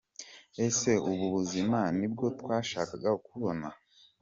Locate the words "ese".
0.65-0.91